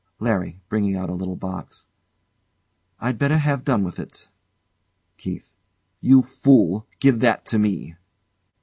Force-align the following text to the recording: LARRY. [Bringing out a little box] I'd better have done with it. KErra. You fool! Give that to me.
LARRY. 0.19 0.59
[Bringing 0.67 0.95
out 0.95 1.11
a 1.11 1.13
little 1.13 1.35
box] 1.35 1.85
I'd 2.99 3.19
better 3.19 3.37
have 3.37 3.63
done 3.63 3.83
with 3.83 3.99
it. 3.99 4.29
KErra. 5.19 5.47
You 5.99 6.23
fool! 6.23 6.87
Give 6.99 7.19
that 7.19 7.45
to 7.45 7.59
me. 7.59 7.93